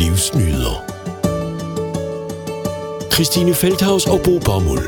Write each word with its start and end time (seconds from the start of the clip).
livsnyder. 0.00 0.84
Christine 3.12 3.54
Feldhaus 3.54 4.06
og 4.06 4.20
Bo 4.24 4.38
Bommel. 4.38 4.78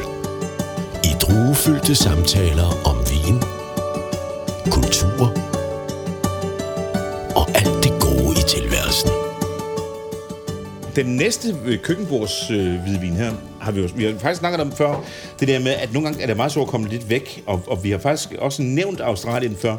I 1.04 1.12
druefyldte 1.20 1.94
samtaler 1.94 2.68
om 2.84 2.96
vin, 3.10 3.36
kultur 4.70 5.24
og 7.36 7.48
alt 7.54 7.84
det 7.84 7.92
gode 8.00 8.32
i 8.40 8.44
tilværelsen. 8.48 9.10
Den 10.96 11.16
næste 11.16 11.56
øh, 11.66 11.78
køkkenbords 11.78 12.50
øh, 12.50 12.74
hvidvin 12.82 13.16
her, 13.16 13.32
har 13.60 13.72
vi 13.72 13.80
jo 13.80 13.88
vi 13.96 14.04
har 14.04 14.12
faktisk 14.12 14.38
snakket 14.38 14.60
om 14.60 14.72
før, 14.72 15.04
det 15.40 15.48
der 15.48 15.58
med, 15.58 15.72
at 15.72 15.92
nogle 15.92 16.08
gange 16.08 16.22
er 16.22 16.26
det 16.26 16.36
meget 16.36 16.52
svært 16.52 16.62
at 16.62 16.70
komme 16.70 16.88
lidt 16.88 17.10
væk, 17.10 17.42
og, 17.46 17.62
og 17.66 17.84
vi 17.84 17.90
har 17.90 17.98
faktisk 17.98 18.32
også 18.38 18.62
nævnt 18.62 19.00
Australien 19.00 19.56
før. 19.56 19.76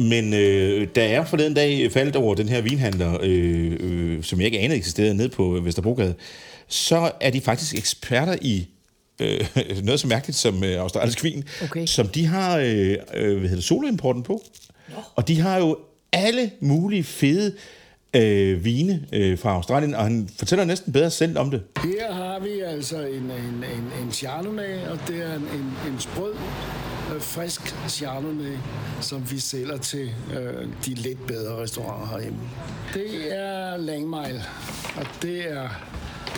Men 0.00 0.34
øh, 0.34 0.88
da 0.94 1.10
jeg 1.10 1.28
forleden 1.28 1.54
dag 1.54 1.92
faldt 1.92 2.16
over 2.16 2.34
den 2.34 2.48
her 2.48 2.60
vinhandler, 2.60 3.18
øh, 3.22 3.76
øh, 3.80 4.22
som 4.22 4.38
jeg 4.38 4.46
ikke 4.46 4.58
anede 4.58 4.78
eksisterede 4.78 5.14
ned 5.14 5.28
på 5.28 5.60
Vesterbrogade, 5.62 6.14
så 6.68 7.10
er 7.20 7.30
de 7.30 7.40
faktisk 7.40 7.74
eksperter 7.74 8.36
i 8.40 8.68
øh, 9.20 9.40
noget 9.84 10.00
så 10.00 10.06
mærkeligt 10.06 10.38
som 10.38 10.64
øh, 10.64 10.80
australsk 10.80 11.24
vin, 11.24 11.44
Okay. 11.62 11.86
som 11.86 12.08
de 12.08 12.26
har 12.26 12.58
øh, 12.58 12.66
øh, 12.66 12.96
hvad 13.14 13.40
hedder 13.40 13.54
det, 13.54 13.64
soloimporten 13.64 14.22
på. 14.22 14.42
Og 15.14 15.28
de 15.28 15.40
har 15.40 15.58
jo 15.58 15.78
alle 16.12 16.50
mulige 16.60 17.04
fede 17.04 17.52
øh, 18.16 18.64
vine 18.64 19.06
øh, 19.12 19.38
fra 19.38 19.50
Australien, 19.50 19.94
og 19.94 20.02
han 20.02 20.28
fortæller 20.38 20.64
næsten 20.64 20.92
bedre 20.92 21.10
selv 21.10 21.38
om 21.38 21.50
det. 21.50 21.62
Her 21.84 22.12
har 22.12 22.38
vi 22.40 22.60
altså 22.60 23.06
en, 23.06 23.22
en, 23.22 23.64
en, 23.74 24.04
en 24.04 24.12
Chardonnay, 24.12 24.78
og 24.90 24.98
det 25.08 25.22
er 25.22 25.34
en, 25.34 25.42
en, 25.42 25.92
en 25.92 26.00
sprød, 26.00 26.34
øh, 27.16 27.22
frisk 27.22 27.74
Chardonnay, 27.88 28.56
som 29.00 29.30
vi 29.30 29.38
sælger 29.38 29.76
til 29.76 30.14
øh, 30.36 30.68
de 30.86 30.94
lidt 30.94 31.26
bedre 31.26 31.62
restauranter 31.62 32.06
herhjemme. 32.06 32.40
Det 32.94 33.38
er 33.38 33.76
Langmile, 33.76 34.42
og 34.96 35.06
det 35.22 35.52
er 35.52 35.68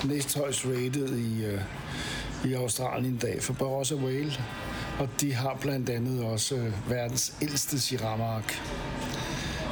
næsthøjst 0.05 0.67
rated 0.67 1.19
i, 1.19 1.45
øh, 1.45 1.61
i 2.45 2.55
Australien 2.55 3.15
i 3.15 3.19
dag 3.19 3.43
for 3.43 3.53
Barossa 3.53 3.95
Whale. 3.95 4.33
Og 4.99 5.09
de 5.21 5.35
har 5.35 5.59
blandt 5.61 5.91
andet 5.91 6.25
også 6.25 6.55
øh, 6.55 6.91
verdens 6.91 7.35
ældste 7.43 7.81
Shiraz-mark 7.81 8.63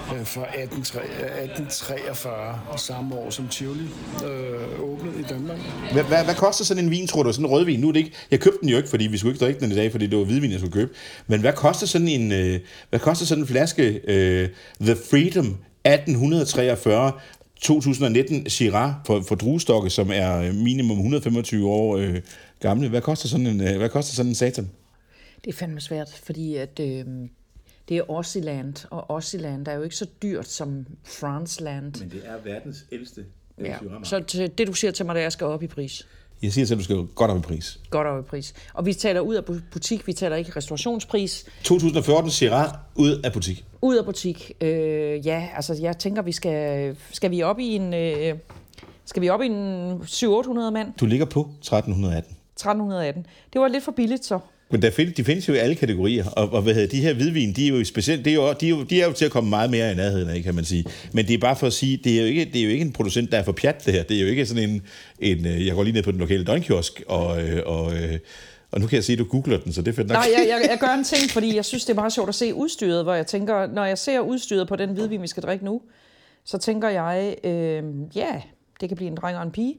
fra 0.07 0.47
18, 0.55 0.81
1843, 0.81 2.59
samme 2.77 3.15
år 3.15 3.31
som 3.31 3.49
Tivoli 3.49 3.89
øh, 4.25 4.81
åbnede 4.81 5.21
i 5.21 5.23
Danmark. 5.23 5.59
Hvad, 5.93 6.03
hvad, 6.03 6.25
hvad 6.25 6.35
koster 6.35 6.65
sådan 6.65 6.85
en 6.85 6.91
vin, 6.91 7.07
tror 7.07 7.23
du? 7.23 7.33
Sådan 7.33 7.47
en 7.47 7.51
rødvin? 7.51 7.81
Nu 7.81 7.89
er 7.89 7.93
det 7.93 8.01
ikke, 8.01 8.13
jeg 8.31 8.41
købte 8.41 8.59
den 8.61 8.69
jo 8.69 8.77
ikke, 8.77 8.89
fordi 8.89 9.07
vi 9.07 9.19
skulle 9.19 9.33
ikke 9.35 9.45
drikke 9.45 9.61
den 9.61 9.73
i 9.73 9.75
dag, 9.75 9.91
fordi 9.91 10.07
det 10.07 10.19
var 10.19 10.25
hvidvin, 10.25 10.51
jeg 10.51 10.59
skulle 10.59 10.73
købe. 10.73 10.93
Men 11.27 11.41
hvad 11.41 11.53
koster 11.53 11.87
sådan 11.87 12.09
en, 12.09 12.33
øh, 12.33 12.61
hvad 12.91 13.01
koster 13.01 13.27
sådan 13.27 13.45
en 13.45 13.49
flaske 13.49 14.01
øh, 14.05 14.49
The 14.81 14.97
Freedom 15.11 15.47
1843 15.85 17.13
2019 17.61 18.51
Shiraz 18.51 18.95
for, 19.07 19.21
for 19.21 19.35
druestokke, 19.35 19.91
som 19.91 20.11
er 20.15 20.39
øh, 20.39 20.55
minimum 20.55 20.97
125 20.97 21.69
år 21.69 21.97
øh, 21.97 22.21
gamle. 22.61 22.89
Hvad 22.89 23.01
koster 23.01 23.29
sådan 23.29 23.47
en, 23.47 23.61
øh, 23.61 23.77
hvad 23.77 23.89
koster 23.89 24.15
sådan 24.15 24.31
en 24.31 24.35
satan? 24.35 24.71
Det 25.45 25.53
er 25.53 25.57
fandme 25.57 25.81
svært, 25.81 26.21
fordi 26.25 26.57
at, 26.57 26.81
øh, 26.81 27.05
det 27.89 27.97
er 27.97 28.03
Aussiland, 28.09 28.87
og 28.91 29.15
Aussiland 29.15 29.69
er 29.69 29.73
jo 29.75 29.83
ikke 29.83 29.97
så 29.97 30.07
dyrt 30.23 30.49
som 30.49 30.87
Franceland. 31.05 32.01
Men 32.01 32.11
det 32.11 32.23
er 32.25 32.37
verdens 32.45 32.85
ældste 32.93 33.25
Ja. 33.65 33.77
Så 34.03 34.21
til, 34.21 34.59
det, 34.59 34.67
du 34.67 34.73
siger 34.73 34.91
til 34.91 35.07
mig, 35.07 35.15
det 35.15 35.19
er, 35.21 35.23
at 35.23 35.25
jeg 35.25 35.33
skal 35.33 35.47
op 35.47 35.63
i 35.63 35.67
pris. 35.67 36.07
Jeg 36.43 36.53
siger 36.53 36.67
til, 36.67 36.75
at 36.75 36.79
du 36.79 36.85
skal 36.85 36.97
godt 37.15 37.31
op 37.31 37.37
i 37.39 37.41
pris. 37.41 37.81
Godt 37.91 38.07
op 38.07 38.25
i 38.25 38.29
pris. 38.29 38.55
Og 38.75 38.87
vi 38.87 38.95
taler 38.95 39.21
ud 39.21 39.35
af 39.35 39.41
bu- 39.51 39.61
butik, 39.73 40.07
vi 40.07 40.13
taler 40.13 40.37
ikke 40.37 40.53
restaurationspris. 40.57 41.45
2014 41.63 42.31
Shiraz 42.31 42.71
ud 42.95 43.21
af 43.25 43.33
butik. 43.33 43.65
Ud 43.83 43.97
af 43.97 44.05
butik. 44.05 44.53
Øh, 44.61 45.27
ja, 45.27 45.49
altså 45.57 45.75
jeg 45.81 45.99
tænker, 45.99 46.23
vi 46.23 46.33
skal, 46.33 46.97
skal 47.13 47.31
vi 47.31 47.43
op 47.43 47.59
i 47.59 47.67
en... 47.77 47.95
Øh, 47.95 48.35
skal 49.05 49.23
vi 49.23 49.29
op 49.29 49.43
i 49.43 49.47
en 49.47 49.93
700-800 49.93 50.71
mand? 50.71 50.93
Du 51.01 51.07
ligger 51.07 51.27
på 51.27 51.41
1318. 51.41 52.37
1318. 52.57 53.27
Det 53.53 53.61
var 53.61 53.69
lidt 53.69 53.85
for 53.85 53.93
billigt 53.93 54.25
så. 54.25 54.39
Men 54.71 54.83
der 54.83 54.91
find, 54.91 55.15
de 55.15 55.25
findes 55.25 55.49
jo 55.49 55.55
i 55.55 55.57
alle 55.57 55.75
kategorier, 55.75 56.25
og, 56.25 56.53
og 56.53 56.63
hvad 56.63 56.75
hedder, 56.75 56.89
de 56.89 57.01
her 57.01 57.15
hvidvin, 57.15 57.53
de 57.53 57.67
er 57.67 57.69
jo 57.69 57.85
specielt, 57.85 58.25
det 58.25 58.31
er 58.31 58.35
jo, 58.35 58.53
de, 58.53 58.67
er 58.67 58.71
jo, 58.71 58.83
de 58.83 59.01
er 59.01 59.07
jo 59.07 59.13
til 59.13 59.25
at 59.25 59.31
komme 59.31 59.51
meget 59.51 59.71
mere 59.71 59.93
i 59.93 59.95
nærheden 59.95 60.29
af, 60.29 60.43
kan 60.43 60.55
man 60.55 60.65
sige. 60.65 60.85
Men 61.13 61.27
det 61.27 61.35
er 61.35 61.39
bare 61.39 61.57
for 61.57 61.67
at 61.67 61.73
sige, 61.73 61.97
det 62.05 62.17
er 62.17 62.21
jo 62.21 62.27
ikke, 62.27 62.45
det 62.45 62.61
er 62.61 62.65
jo 62.65 62.71
ikke 62.71 62.85
en 62.85 62.93
producent, 62.93 63.33
der 63.33 63.39
er 63.39 63.43
for 63.43 63.53
pjat 63.53 63.87
det 63.87 63.95
her. 63.95 64.03
Det 64.03 64.17
er 64.17 64.21
jo 64.21 64.27
ikke 64.27 64.47
sådan 64.47 64.71
en, 64.71 64.83
en 65.19 65.47
øh, 65.47 65.67
jeg 65.67 65.75
går 65.75 65.83
lige 65.83 65.95
ned 65.95 66.03
på 66.03 66.11
den 66.11 66.21
lokale 66.21 66.45
døgnkiosk, 66.45 67.03
og, 67.07 67.43
øh, 67.43 67.63
og, 67.67 67.95
øh, 67.95 68.19
og 68.71 68.81
nu 68.81 68.87
kan 68.87 68.97
jeg 68.97 69.05
se, 69.05 69.13
at 69.13 69.19
du 69.19 69.25
googler 69.25 69.59
den, 69.59 69.73
så 69.73 69.83
det 69.83 69.89
er 69.89 69.93
fedt 69.93 70.09
nok. 70.09 70.17
Nej, 70.17 70.29
jeg, 70.39 70.47
jeg, 70.49 70.69
jeg 70.71 70.79
gør 70.81 70.95
en 70.95 71.05
ting, 71.15 71.31
fordi 71.31 71.57
jeg 71.57 71.65
synes, 71.65 71.85
det 71.85 71.91
er 71.91 71.95
meget 71.95 72.13
sjovt 72.13 72.29
at 72.29 72.35
se 72.35 72.55
udstyret, 72.55 73.05
hvor 73.05 73.15
jeg 73.15 73.27
tænker, 73.27 73.67
når 73.67 73.85
jeg 73.85 73.99
ser 73.99 74.21
udstyret 74.21 74.69
på 74.69 74.77
den 74.77 74.91
hvidvin, 74.91 75.23
vi 75.23 75.27
skal 75.27 75.43
drikke 75.43 75.65
nu, 75.65 75.83
så 76.45 76.59
tænker 76.59 76.89
jeg, 76.89 77.37
øh, 77.45 77.83
ja, 78.17 78.41
det 78.81 78.89
kan 78.89 78.97
blive 78.97 79.11
en 79.11 79.17
dreng 79.17 79.37
og 79.37 79.43
en 79.43 79.51
pige. 79.51 79.75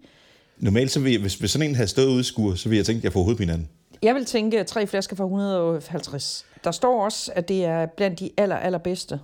Normalt, 0.58 0.92
så 0.92 1.00
vil 1.00 1.12
jeg, 1.12 1.22
hvis, 1.22 1.36
hvis 1.36 1.52
sådan 1.52 1.70
en 1.70 1.76
havde 1.76 1.88
stået 1.88 2.08
ude 2.08 2.20
i 2.20 2.24
skur, 2.24 2.56
så 2.56 2.70
ville 2.70 2.78
jeg 2.78 2.86
tænke, 2.86 3.00
at 3.00 3.04
jeg 3.04 3.14
får 3.14 3.36
hinanden. 3.40 3.70
Jeg 4.02 4.16
vil 4.16 4.26
tænke 4.26 4.64
tre 4.64 4.88
flasker 4.88 5.16
for 5.16 5.24
150. 5.24 6.46
Der 6.64 6.72
står 6.72 7.04
også, 7.04 7.32
at 7.36 7.48
det 7.48 7.66
er 7.66 7.86
blandt 7.86 8.20
de 8.20 8.30
aller, 8.38 8.56
allerbedste. 8.56 9.20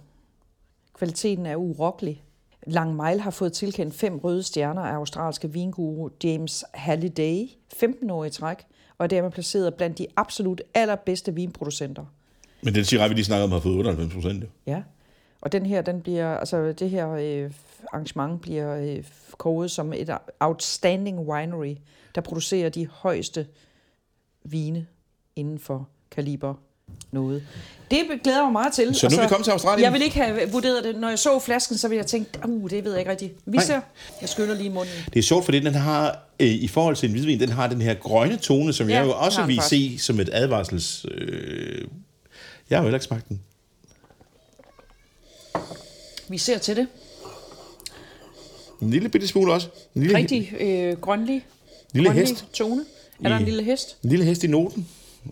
Kvaliteten 0.94 1.46
er 1.46 1.56
urokkelig. 1.56 2.24
Lang 2.68 2.96
Mile 2.96 3.22
har 3.22 3.32
fået 3.32 3.54
tilkendt 3.54 3.94
fem 3.94 4.18
røde 4.18 4.44
stjerner 4.44 4.82
af 4.82 4.94
australske 4.94 5.54
vinguru 5.54 6.10
James 6.24 6.64
Halliday, 6.74 7.50
15 7.74 8.10
år 8.10 8.26
i 8.26 8.30
træk, 8.30 8.58
og 8.98 9.04
er 9.04 9.08
dermed 9.08 9.32
placeret 9.32 9.74
blandt 9.74 9.98
de 9.98 10.08
absolut 10.16 10.62
allerbedste 10.74 11.36
vinproducenter. 11.36 12.06
Men 12.64 12.76
den 12.76 12.86
Shiraz, 12.86 13.10
vi 13.10 13.16
lige 13.16 13.26
snakkede 13.26 13.44
om, 13.44 13.52
har 13.52 13.60
fået 13.60 13.78
98 13.78 14.14
procent. 14.14 14.46
Ja. 14.66 14.84
Og 15.42 15.52
den 15.52 15.66
her, 15.66 15.82
den 15.82 16.02
bliver, 16.02 16.38
altså 16.38 16.72
det 16.72 16.90
her 16.90 17.10
øh, 17.10 17.52
arrangement 17.94 18.42
bliver 18.42 18.76
øh, 18.76 19.70
som 19.70 19.94
et 19.94 20.10
outstanding 20.40 21.20
winery, 21.20 21.76
der 22.16 22.22
producerer 22.22 22.70
de 22.70 22.88
højeste 22.88 23.48
vine 24.44 24.86
inden 25.36 25.60
for 25.60 25.90
kaliber 26.12 26.54
noget. 27.12 27.44
Det 27.92 28.00
glæder 28.24 28.38
jeg 28.38 28.44
mig 28.46 28.52
meget 28.52 28.74
til. 28.74 28.96
Så 28.96 29.10
nu 29.10 29.18
er 29.18 29.22
vi 29.22 29.28
kommet 29.28 29.44
til 29.44 29.52
Australien. 29.52 29.84
Jeg 29.84 29.94
vil 29.94 30.02
ikke 30.02 30.16
have 30.16 30.52
vurderet 30.52 30.84
det. 30.84 30.96
Når 30.96 31.10
jeg 31.10 31.20
så 31.20 31.40
flasken, 31.40 31.78
så 31.78 31.88
ville 31.88 31.98
jeg 32.00 32.08
tænke, 32.08 32.30
uh, 32.48 32.70
det 32.70 32.84
ved 32.84 32.92
jeg 32.92 33.00
ikke 33.00 33.12
rigtigt. 33.12 33.34
Vi 33.46 33.60
ser. 33.62 33.82
Jeg 34.22 34.30
skyller 34.30 34.56
lige 34.56 34.70
munden. 34.70 34.94
Det 35.14 35.20
er 35.20 35.24
sjovt, 35.24 35.46
fordi 35.46 35.60
den 35.60 35.74
har, 35.74 36.20
øh, 36.40 36.48
i 36.48 36.68
forhold 36.68 36.96
til 36.96 37.08
en 37.08 37.14
hvidvin, 37.14 37.40
den 37.40 37.50
har 37.50 37.68
den 37.68 37.82
her 37.82 37.94
grønne 37.94 38.38
tone, 38.38 38.74
som 38.74 38.90
Ja, 38.90 38.96
jeg 38.96 39.06
jo 39.06 39.12
også 39.14 39.46
vil 39.46 39.62
se 39.62 40.00
som 40.00 40.20
et 40.20 40.30
advarsels... 40.34 41.06
Øh, 41.12 41.88
jeg 42.70 42.78
har 42.78 42.84
jo 42.84 42.88
heller 42.88 42.98
ikke 42.98 43.06
smagt 43.06 43.30
den. 43.30 43.42
Vi 46.30 46.38
ser 46.38 46.58
til 46.58 46.76
det. 46.76 46.88
En 48.82 48.90
lille 48.90 49.10
bitte 49.10 49.28
smule 49.28 49.54
også. 49.54 49.68
En 49.96 50.02
lille, 50.02 50.18
Rigtig 50.18 50.54
øh, 50.60 50.98
grønlig, 51.02 51.46
Lille 51.94 52.10
grønlig 52.10 52.28
hest. 52.28 52.46
tone. 52.54 52.86
Er 53.24 53.30
der 53.30 53.36
I- 53.36 53.40
en 53.40 53.46
lille 53.46 53.64
hest? 53.64 53.98
en 54.04 54.10
lille 54.10 54.26
hest 54.26 54.44
i 54.44 54.48
noten 54.48 54.88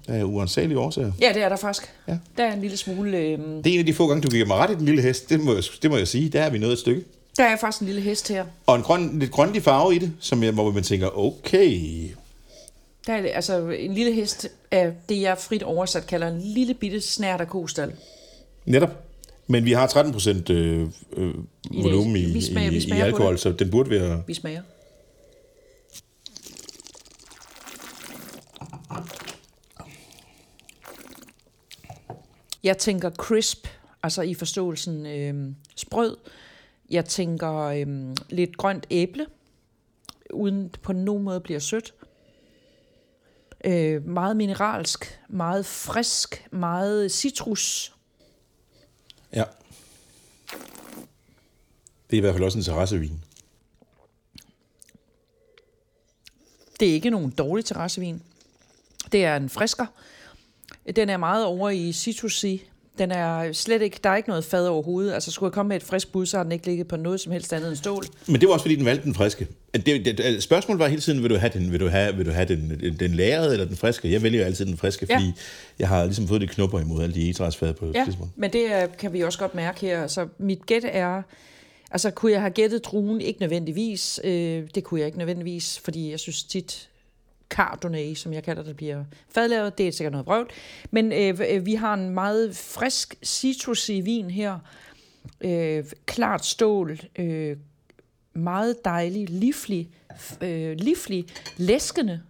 af 0.07 0.23
uansagelige 0.23 0.79
årsager. 0.79 1.11
Ja, 1.21 1.31
det 1.33 1.43
er 1.43 1.49
der 1.49 1.55
faktisk. 1.55 1.89
Ja. 2.07 2.17
Der 2.37 2.43
er 2.43 2.53
en 2.53 2.61
lille 2.61 2.77
smule... 2.77 3.17
Øh, 3.17 3.39
Det 3.39 3.67
er 3.67 3.73
en 3.73 3.79
af 3.79 3.85
de 3.85 3.93
få 3.93 4.07
gange, 4.07 4.21
du 4.21 4.29
giver 4.29 4.45
mig 4.45 4.57
ret 4.57 4.71
i 4.71 4.75
den 4.75 4.85
lille 4.85 5.01
hest. 5.01 5.29
Det 5.29 5.39
må 5.39 5.53
jeg, 5.53 5.63
det 5.81 5.91
må 5.91 5.97
jeg 5.97 6.07
sige. 6.07 6.29
Der 6.29 6.41
er 6.41 6.49
vi 6.49 6.57
nået 6.57 6.71
et 6.71 6.79
stykke. 6.79 7.03
der 7.37 7.43
er 7.43 7.57
faktisk 7.57 7.81
en 7.81 7.87
lille 7.87 8.01
hest 8.01 8.27
her. 8.29 8.45
Og 8.65 8.75
en 8.75 8.81
grøn, 8.81 9.19
lidt 9.19 9.31
grønlig 9.31 9.63
farve 9.63 9.95
i 9.95 9.99
det, 9.99 10.11
som 10.19 10.43
jeg, 10.43 10.51
hvor 10.51 10.71
man 10.71 10.83
tænker, 10.83 11.17
okay. 11.19 11.79
Der 13.07 13.13
er 13.13 13.33
altså 13.33 13.69
en 13.69 13.93
lille 13.93 14.13
hest 14.13 14.47
af 14.71 14.91
det, 15.09 15.21
jeg 15.21 15.37
frit 15.37 15.63
oversat 15.63 16.07
kalder 16.07 16.27
en 16.27 16.41
lille 16.41 16.73
bitte 16.73 17.01
snært 17.01 17.41
af 17.41 17.47
kostal. 17.47 17.91
Netop. 18.65 19.03
Men 19.47 19.65
vi 19.65 19.71
har 19.71 19.87
13 19.87 20.13
procent 20.13 20.49
øh, 20.49 20.87
øh, 21.17 21.33
volumen 21.71 22.15
i, 22.15 22.25
Vi 22.25 22.41
smager- 22.41 22.69
vi 22.69 22.75
i, 22.75 22.77
i 22.77 22.81
smager 22.81 23.01
på 23.03 23.05
alkohol, 23.07 23.37
så 23.37 23.51
den 23.51 23.71
burde 23.71 23.89
være... 23.89 24.23
Vi 24.27 24.33
smager. 24.33 24.61
Jeg 32.63 32.77
tænker 32.77 33.09
crisp, 33.09 33.67
altså 34.03 34.21
i 34.21 34.33
forståelsen 34.33 35.05
øh, 35.05 35.53
sprød. 35.75 36.17
Jeg 36.89 37.05
tænker 37.05 37.53
øh, 37.53 38.15
lidt 38.29 38.57
grønt 38.57 38.87
æble, 38.89 39.25
uden 40.33 40.69
på 40.69 40.93
nogen 40.93 41.23
måde 41.23 41.39
bliver 41.39 41.59
sødt. 41.59 41.93
Øh, 43.65 44.07
meget 44.07 44.37
mineralsk, 44.37 45.19
meget 45.29 45.65
frisk, 45.65 46.47
meget 46.51 47.11
citrus. 47.11 47.95
Ja. 49.33 49.43
Det 52.09 52.17
er 52.17 52.17
i 52.17 52.19
hvert 52.19 52.33
fald 52.33 52.43
også 52.43 52.57
en 52.57 52.63
terrassevin. 52.63 53.23
Det 56.79 56.89
er 56.89 56.93
ikke 56.93 57.09
nogen 57.09 57.31
dårlig 57.31 57.65
terrassevin. 57.65 58.21
Det 59.11 59.25
er 59.25 59.35
en 59.35 59.49
frisker. 59.49 59.85
Den 60.95 61.09
er 61.09 61.17
meget 61.17 61.45
over 61.45 61.69
i 61.69 61.91
citrusy. 61.91 62.45
Den 62.97 63.11
er 63.11 63.51
slet 63.53 63.81
ikke, 63.81 63.99
der 64.03 64.09
er 64.09 64.15
ikke 64.15 64.29
noget 64.29 64.45
fad 64.45 64.67
overhovedet. 64.67 65.13
Altså 65.13 65.31
skulle 65.31 65.47
jeg 65.47 65.53
komme 65.53 65.67
med 65.69 65.75
et 65.75 65.83
frisk 65.83 66.11
bud, 66.11 66.25
så 66.25 66.37
har 66.37 66.43
den 66.43 66.51
ikke 66.51 66.65
ligget 66.65 66.87
på 66.87 66.97
noget 66.97 67.19
som 67.19 67.31
helst 67.31 67.53
andet 67.53 67.67
end 67.69 67.75
stål. 67.77 68.05
Men 68.27 68.41
det 68.41 68.47
var 68.47 68.53
også, 68.53 68.63
fordi 68.63 68.75
den 68.75 68.85
valgte 68.85 69.03
den 69.05 69.13
friske. 69.15 69.47
Det, 69.75 69.85
det, 69.85 70.17
det, 70.17 70.43
spørgsmålet 70.43 70.79
var 70.79 70.87
hele 70.87 71.01
tiden, 71.01 71.21
vil 71.23 71.29
du 71.29 71.35
have 71.35 71.51
den, 71.53 71.71
vil 71.71 71.79
du 71.79 71.87
have, 71.87 72.15
vil 72.15 72.25
du 72.25 72.31
have 72.31 72.45
den, 72.45 72.95
den 72.99 73.11
lærede 73.11 73.53
eller 73.53 73.65
den 73.65 73.75
friske? 73.77 74.11
Jeg 74.11 74.23
vælger 74.23 74.39
jo 74.39 74.45
altid 74.45 74.65
den 74.65 74.77
friske, 74.77 75.05
Ja. 75.09 75.15
fordi 75.15 75.31
jeg 75.79 75.87
har 75.87 76.05
ligesom 76.05 76.27
fået 76.27 76.41
det 76.41 76.49
knupper 76.49 76.79
imod 76.79 77.03
alle 77.03 77.15
de 77.15 77.29
etræsfad 77.29 77.73
på 77.73 77.91
Ja, 77.95 78.03
tidspunkt. 78.05 78.37
men 78.37 78.53
det 78.53 78.63
øh, 78.65 78.87
kan 78.99 79.13
vi 79.13 79.21
også 79.21 79.39
godt 79.39 79.55
mærke 79.55 79.79
her. 79.81 80.07
Så 80.07 80.27
mit 80.37 80.65
gæt 80.65 80.83
er, 80.85 81.21
Altså, 81.93 82.11
kunne 82.11 82.31
jeg 82.31 82.41
have 82.41 82.51
gættet 82.51 82.85
druen? 82.85 83.21
Ikke 83.21 83.39
nødvendigvis. 83.41 84.19
Øh, 84.23 84.63
det 84.75 84.83
kunne 84.83 84.99
jeg 84.99 85.05
ikke 85.07 85.17
nødvendigvis, 85.17 85.79
fordi 85.83 86.11
jeg 86.11 86.19
synes 86.19 86.43
tit, 86.43 86.89
Chardonnay, 87.53 88.13
som 88.15 88.33
jeg 88.33 88.43
kalder 88.43 88.63
det, 88.63 88.75
bliver 88.77 89.03
fadlavet. 89.29 89.77
Det 89.77 89.87
er 89.87 89.91
sikkert 89.91 90.11
noget 90.11 90.25
brøvl. 90.25 90.49
Men 90.91 91.11
øh, 91.11 91.39
øh, 91.49 91.65
vi 91.65 91.73
har 91.75 91.93
en 91.93 92.09
meget 92.09 92.55
frisk 92.57 93.15
citrusy 93.23 93.91
vin 93.91 94.31
her. 94.31 94.59
Øh, 95.41 95.83
klart 96.05 96.45
stål. 96.45 96.99
Øh, 97.15 97.57
meget 98.33 98.85
dejlig, 98.85 99.29
livlig, 99.29 99.89
øh, 100.41 100.75
livlig, 100.77 101.25
læskende, 101.57 102.21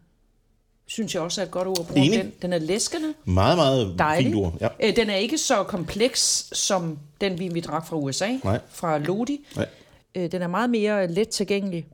synes 0.88 1.14
jeg 1.16 1.22
også 1.24 1.42
er 1.42 1.46
et 1.46 1.52
godt 1.52 1.68
ord 1.68 1.80
at 1.80 1.88
bruge. 1.88 2.12
Den, 2.18 2.32
den 2.42 2.54
er 2.54 2.58
læskende, 2.58 3.14
Meget, 3.26 3.58
meget 3.58 3.96
dejlig. 4.00 4.26
fint 4.26 4.36
ord. 4.36 4.58
Ja. 4.62 4.68
Øh, 4.84 4.96
den 4.96 5.10
er 5.10 5.16
ikke 5.16 5.38
så 5.38 5.64
kompleks 5.64 6.50
som 6.54 7.00
den 7.22 7.40
vin, 7.40 7.54
vi 7.54 7.60
drak 7.60 7.88
fra 7.88 7.96
USA, 7.98 8.30
Nej. 8.44 8.60
fra 8.70 8.98
Lodi. 8.98 9.46
Nej. 9.56 9.68
Øh, 10.16 10.32
den 10.32 10.42
er 10.42 10.48
meget 10.48 10.70
mere 10.70 11.08
let 11.08 11.30
tilgængelig. 11.30 11.86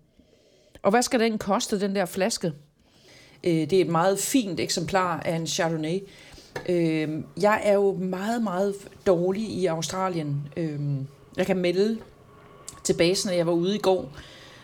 Og 0.84 0.92
hvad 0.92 1.02
skal 1.02 1.20
den 1.20 1.38
koste, 1.38 1.80
den 1.80 1.96
der 1.96 2.06
flaske? 2.06 2.54
Øh, 3.44 3.54
det 3.54 3.74
er 3.74 3.82
et 3.82 3.90
meget 3.90 4.20
fint 4.20 4.60
eksemplar 4.60 5.20
af 5.20 5.36
en 5.36 5.48
Chardonnay. 5.48 6.00
Øh, 6.70 7.10
jeg 7.42 7.62
er 7.64 7.74
jo 7.74 7.94
meget, 7.94 8.44
meget 8.44 8.76
dårlig 9.06 9.44
i 9.44 9.66
Australien. 9.66 10.48
Øh, 10.58 10.80
jeg 11.38 11.46
kan 11.46 11.58
melde 11.58 11.98
til 12.84 12.94
basen, 12.94 13.30
at 13.30 13.38
jeg 13.38 13.48
var 13.48 13.54
ude 13.54 13.76
i 13.76 13.80
går 13.80 14.10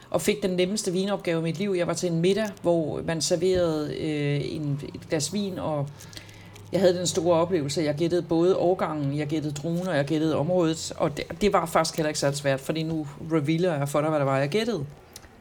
og 0.10 0.22
fik 0.22 0.44
den 0.44 0.52
nemmeste 0.52 0.92
vinopgave 0.92 1.40
i 1.40 1.44
mit 1.44 1.58
liv. 1.58 1.74
Jeg 1.78 1.88
var 1.88 1.94
til 1.94 2.12
en 2.12 2.22
middag, 2.22 2.50
hvor 2.62 3.02
man 3.02 3.22
serverede 3.22 3.96
øh, 3.96 4.56
en, 4.56 4.81
et 4.96 5.10
glas 5.10 5.34
vin, 5.34 5.60
og 5.60 5.88
jeg 6.72 6.80
havde 6.81 6.98
den 6.98 7.08
store 7.08 7.40
oplevelse. 7.40 7.81
Jeg 7.81 7.96
gættede 7.96 8.22
både 8.22 8.58
årgangen, 8.58 9.18
jeg 9.18 9.28
gættede 9.28 9.54
druen, 9.54 9.88
og 9.88 9.96
jeg 9.96 10.06
gættede 10.06 10.36
området. 10.36 10.94
Og 10.98 11.18
det, 11.18 11.26
det 11.42 11.54
var 11.54 11.66
faktisk 11.66 11.98
heller 11.98 12.08
ikke 12.08 12.19
så 12.19 12.31
svært, 12.31 12.60
fordi 12.60 12.84
nu 12.84 13.08
revealer 13.31 13.78
jeg 13.78 13.90
for 13.90 14.02
dig, 14.02 14.10
hvad 14.10 14.19
det 14.19 14.28
var, 14.28 14.38
jeg 14.38 14.50
gættede. 14.50 14.86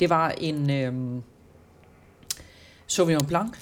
Det 0.01 0.11
var 0.11 0.31
en 0.31 0.71
øh, 0.71 0.93
Sauvignon 2.87 3.27
Blanc 3.27 3.55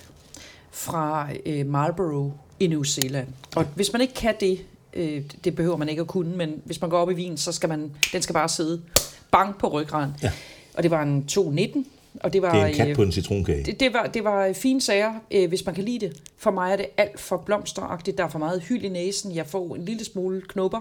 fra 0.71 1.29
øh, 1.47 1.67
Marlborough 1.67 2.33
i 2.61 2.67
New 2.67 2.83
Zealand. 2.83 3.29
Og 3.57 3.65
hvis 3.75 3.93
man 3.93 4.03
ikke 4.03 4.15
kan 4.15 4.35
det, 4.41 4.61
øh, 4.95 5.23
det 5.45 5.55
behøver 5.55 5.77
man 5.77 5.89
ikke 5.89 6.01
at 6.01 6.07
kunne, 6.07 6.37
men 6.37 6.63
hvis 6.65 6.81
man 6.81 6.91
går 6.91 6.99
op 6.99 7.11
i 7.11 7.15
vin, 7.15 7.37
så 7.37 7.53
skal 7.53 7.69
man, 7.69 7.93
den 8.13 8.23
skal 8.23 8.33
bare 8.33 8.49
sidde 8.49 8.83
bang 9.31 9.59
på 9.59 9.69
ryggraden. 9.69 10.15
Ja. 10.23 10.33
Og 10.75 10.83
det 10.83 10.91
var 10.91 11.03
en 11.03 11.27
219, 11.27 11.87
og 12.21 12.33
det 12.33 12.43
var... 12.43 12.53
Det 12.53 12.63
er 12.63 12.67
en 12.67 12.75
kat 12.75 12.89
øh, 12.89 12.97
på 12.97 13.03
en 13.03 13.13
citronkage. 13.13 13.65
det, 13.65 13.81
det, 13.81 13.93
var, 13.93 14.07
det 14.07 14.25
var 14.25 14.53
fine 14.53 14.81
sager, 14.81 15.15
øh, 15.31 15.49
hvis 15.49 15.67
man 15.67 15.75
kan 15.75 15.85
lide 15.85 16.07
det. 16.07 16.23
For 16.37 16.51
mig 16.51 16.73
er 16.73 16.77
det 16.77 16.87
alt 16.97 17.21
for 17.21 17.37
blomsteragtigt. 17.37 18.19
Der 18.19 18.25
er 18.25 18.29
for 18.29 18.39
meget 18.39 18.63
hyld 18.63 18.85
i 18.85 18.89
næsen. 18.89 19.35
Jeg 19.35 19.47
får 19.47 19.75
en 19.75 19.85
lille 19.85 20.05
smule 20.05 20.43
knopper. 20.49 20.81